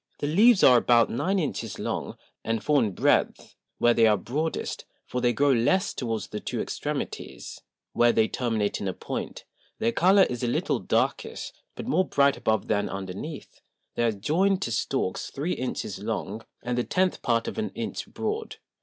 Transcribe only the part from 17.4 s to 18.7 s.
of an Inch broad.